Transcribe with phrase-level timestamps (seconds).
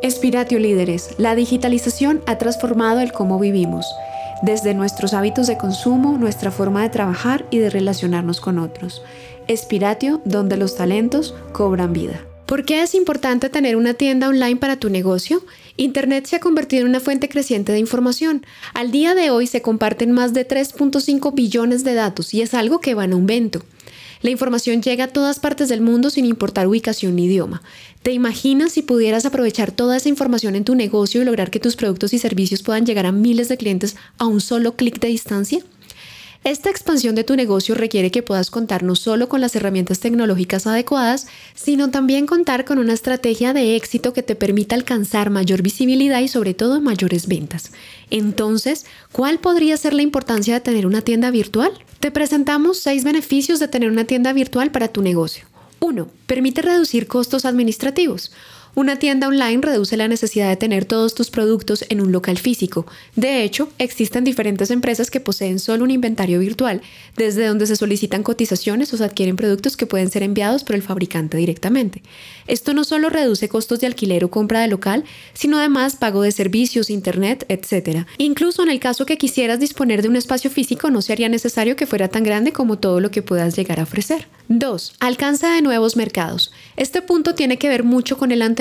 [0.00, 3.84] Espiratio Líderes, la digitalización ha transformado el cómo vivimos,
[4.42, 9.02] desde nuestros hábitos de consumo, nuestra forma de trabajar y de relacionarnos con otros.
[9.48, 12.20] Espiratio, donde los talentos cobran vida.
[12.46, 15.42] ¿Por qué es importante tener una tienda online para tu negocio?
[15.76, 18.46] Internet se ha convertido en una fuente creciente de información.
[18.74, 22.80] Al día de hoy se comparten más de 3.5 billones de datos y es algo
[22.80, 23.64] que va en aumento.
[24.20, 27.62] La información llega a todas partes del mundo sin importar ubicación ni idioma.
[28.02, 31.76] ¿Te imaginas si pudieras aprovechar toda esa información en tu negocio y lograr que tus
[31.76, 35.62] productos y servicios puedan llegar a miles de clientes a un solo clic de distancia?
[36.44, 40.66] Esta expansión de tu negocio requiere que puedas contar no solo con las herramientas tecnológicas
[40.66, 46.20] adecuadas, sino también contar con una estrategia de éxito que te permita alcanzar mayor visibilidad
[46.20, 47.72] y sobre todo mayores ventas.
[48.10, 51.72] Entonces, ¿cuál podría ser la importancia de tener una tienda virtual?
[51.98, 55.44] Te presentamos seis beneficios de tener una tienda virtual para tu negocio.
[55.80, 56.08] 1.
[56.26, 58.32] Permite reducir costos administrativos.
[58.74, 62.86] Una tienda online reduce la necesidad de tener todos tus productos en un local físico.
[63.16, 66.82] De hecho, existen diferentes empresas que poseen solo un inventario virtual,
[67.16, 70.82] desde donde se solicitan cotizaciones o se adquieren productos que pueden ser enviados por el
[70.82, 72.02] fabricante directamente.
[72.46, 76.32] Esto no solo reduce costos de alquiler o compra de local, sino además pago de
[76.32, 78.06] servicios, internet, etc.
[78.18, 81.86] Incluso en el caso que quisieras disponer de un espacio físico, no sería necesario que
[81.86, 84.28] fuera tan grande como todo lo que puedas llegar a ofrecer.
[84.48, 84.94] 2.
[85.00, 86.52] Alcanza de nuevos mercados.
[86.76, 88.57] Este punto tiene que ver mucho con el anterior,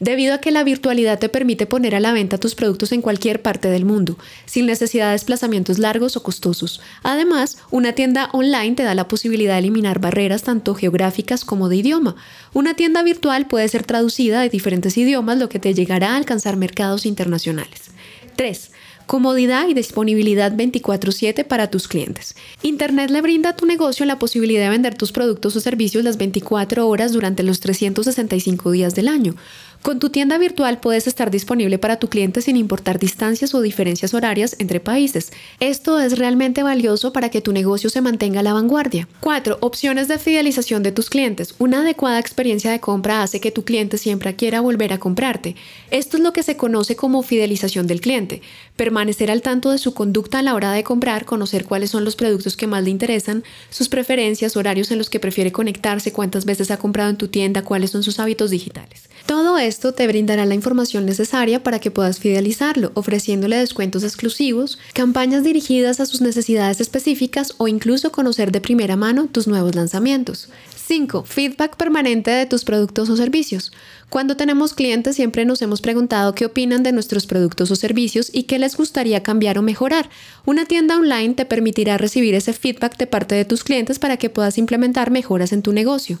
[0.00, 3.40] debido a que la virtualidad te permite poner a la venta tus productos en cualquier
[3.40, 6.80] parte del mundo, sin necesidad de desplazamientos largos o costosos.
[7.02, 11.76] Además, una tienda online te da la posibilidad de eliminar barreras tanto geográficas como de
[11.76, 12.16] idioma.
[12.52, 16.56] Una tienda virtual puede ser traducida de diferentes idiomas, lo que te llegará a alcanzar
[16.56, 17.90] mercados internacionales.
[18.36, 18.70] 3
[19.08, 22.36] comodidad y disponibilidad 24/7 para tus clientes.
[22.62, 26.18] Internet le brinda a tu negocio la posibilidad de vender tus productos o servicios las
[26.18, 29.34] 24 horas durante los 365 días del año.
[29.82, 34.12] Con tu tienda virtual puedes estar disponible para tu cliente sin importar distancias o diferencias
[34.12, 35.32] horarias entre países.
[35.60, 39.08] Esto es realmente valioso para que tu negocio se mantenga a la vanguardia.
[39.20, 39.58] 4.
[39.60, 41.54] Opciones de fidelización de tus clientes.
[41.58, 45.54] Una adecuada experiencia de compra hace que tu cliente siempre quiera volver a comprarte.
[45.90, 48.42] Esto es lo que se conoce como fidelización del cliente.
[48.76, 52.16] Permanecer al tanto de su conducta a la hora de comprar, conocer cuáles son los
[52.16, 56.70] productos que más le interesan, sus preferencias, horarios en los que prefiere conectarse, cuántas veces
[56.72, 59.08] ha comprado en tu tienda, cuáles son sus hábitos digitales.
[59.26, 65.44] Todo esto te brindará la información necesaria para que puedas fidelizarlo, ofreciéndole descuentos exclusivos, campañas
[65.44, 70.48] dirigidas a sus necesidades específicas o incluso conocer de primera mano tus nuevos lanzamientos.
[70.88, 71.24] 5.
[71.24, 73.72] Feedback permanente de tus productos o servicios.
[74.08, 78.44] Cuando tenemos clientes siempre nos hemos preguntado qué opinan de nuestros productos o servicios y
[78.44, 80.08] qué les gustaría cambiar o mejorar.
[80.46, 84.30] Una tienda online te permitirá recibir ese feedback de parte de tus clientes para que
[84.30, 86.20] puedas implementar mejoras en tu negocio.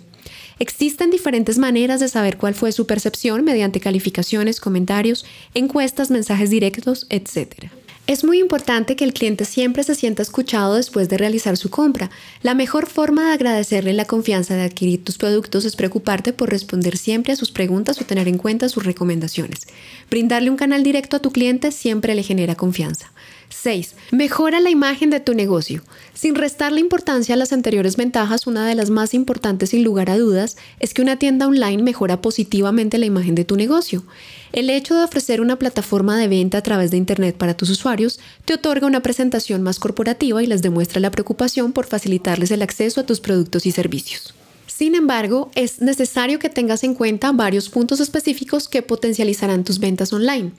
[0.58, 5.24] Existen diferentes maneras de saber cuál fue su percepción mediante calificaciones, comentarios,
[5.54, 7.70] encuestas, mensajes directos, etc.
[8.08, 12.08] Es muy importante que el cliente siempre se sienta escuchado después de realizar su compra.
[12.40, 16.96] La mejor forma de agradecerle la confianza de adquirir tus productos es preocuparte por responder
[16.96, 19.66] siempre a sus preguntas o tener en cuenta sus recomendaciones.
[20.08, 23.12] Brindarle un canal directo a tu cliente siempre le genera confianza.
[23.50, 23.94] 6.
[24.12, 25.82] Mejora la imagen de tu negocio.
[26.14, 30.18] Sin restarle importancia a las anteriores ventajas, una de las más importantes sin lugar a
[30.18, 34.04] dudas es que una tienda online mejora positivamente la imagen de tu negocio.
[34.52, 38.18] El hecho de ofrecer una plataforma de venta a través de Internet para tus usuarios
[38.44, 43.00] te otorga una presentación más corporativa y les demuestra la preocupación por facilitarles el acceso
[43.00, 44.34] a tus productos y servicios.
[44.66, 50.12] Sin embargo, es necesario que tengas en cuenta varios puntos específicos que potencializarán tus ventas
[50.12, 50.52] online.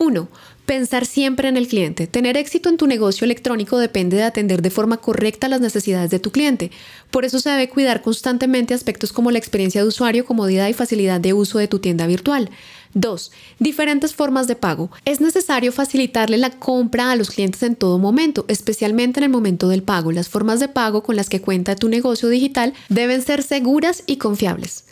[0.00, 0.28] 1.
[0.64, 2.06] Pensar siempre en el cliente.
[2.06, 6.18] Tener éxito en tu negocio electrónico depende de atender de forma correcta las necesidades de
[6.18, 6.70] tu cliente.
[7.10, 11.20] Por eso se debe cuidar constantemente aspectos como la experiencia de usuario, comodidad y facilidad
[11.20, 12.48] de uso de tu tienda virtual.
[12.94, 13.30] 2.
[13.58, 14.90] Diferentes formas de pago.
[15.04, 19.68] Es necesario facilitarle la compra a los clientes en todo momento, especialmente en el momento
[19.68, 20.12] del pago.
[20.12, 24.16] Las formas de pago con las que cuenta tu negocio digital deben ser seguras y
[24.16, 24.84] confiables.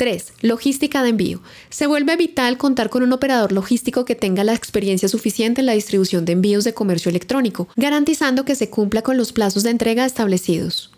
[0.00, 0.32] 3.
[0.40, 1.42] Logística de envío.
[1.68, 5.74] Se vuelve vital contar con un operador logístico que tenga la experiencia suficiente en la
[5.74, 10.06] distribución de envíos de comercio electrónico, garantizando que se cumpla con los plazos de entrega
[10.06, 10.90] establecidos.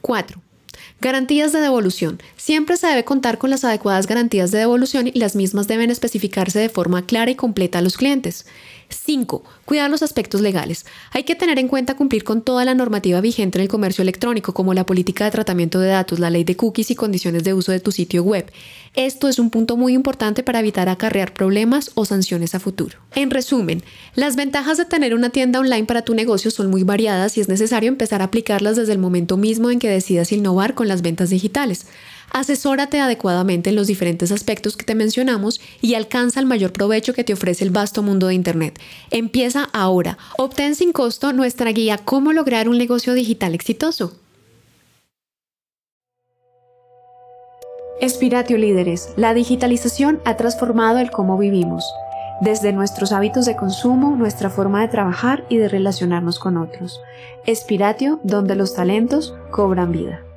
[0.00, 0.40] 4.
[1.02, 2.22] Garantías de devolución.
[2.38, 6.58] Siempre se debe contar con las adecuadas garantías de devolución y las mismas deben especificarse
[6.58, 8.46] de forma clara y completa a los clientes.
[8.90, 9.42] 5.
[9.64, 10.86] Cuidar los aspectos legales.
[11.12, 14.54] Hay que tener en cuenta cumplir con toda la normativa vigente en el comercio electrónico,
[14.54, 17.72] como la política de tratamiento de datos, la ley de cookies y condiciones de uso
[17.72, 18.50] de tu sitio web.
[18.94, 22.98] Esto es un punto muy importante para evitar acarrear problemas o sanciones a futuro.
[23.14, 23.82] En resumen,
[24.14, 27.48] las ventajas de tener una tienda online para tu negocio son muy variadas y es
[27.48, 31.30] necesario empezar a aplicarlas desde el momento mismo en que decidas innovar con las ventas
[31.30, 31.86] digitales.
[32.30, 37.24] Asesórate adecuadamente en los diferentes aspectos que te mencionamos y alcanza el mayor provecho que
[37.24, 38.78] te ofrece el vasto mundo de Internet.
[39.10, 40.18] Empieza ahora.
[40.36, 44.12] Obtén sin costo nuestra guía Cómo lograr un negocio digital exitoso.
[48.00, 51.84] Espiratio Líderes, la digitalización ha transformado el cómo vivimos,
[52.40, 57.00] desde nuestros hábitos de consumo, nuestra forma de trabajar y de relacionarnos con otros.
[57.44, 60.27] Espiratio, donde los talentos cobran vida.